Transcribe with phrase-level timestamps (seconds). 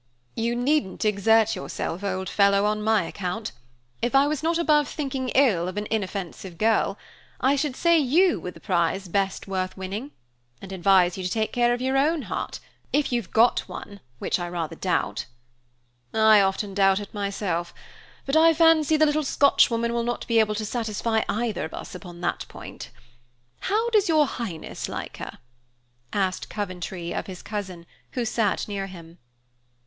[0.35, 3.51] "You needn't exert yourself, old fellow, on my account.
[4.01, 6.97] If I was not above thinking ill of an inoffensive girl,
[7.39, 10.09] I should say you were the prize best worth winning,
[10.59, 12.59] and advise you to take care of your own heart,
[12.91, 15.27] if you've got one, which I rather doubt."
[16.15, 17.71] "I often doubt it, myself;
[18.25, 21.93] but I fancy the little Scotchwoman will not be able to satisfy either of us
[21.93, 22.89] upon that point.
[23.59, 25.37] How does your highness like her?"
[26.11, 29.19] asked Coventry of his cousin, who sat near him.